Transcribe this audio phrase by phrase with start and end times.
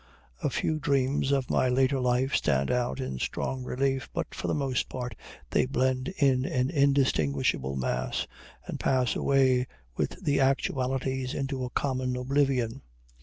[0.41, 4.55] A few dreams of my later life stand out in strong relief, but for the
[4.55, 5.13] most part
[5.51, 8.25] they blend in an indistinguishable mass,
[8.65, 9.67] and pass away
[9.97, 12.81] with the actualities into a common oblivion.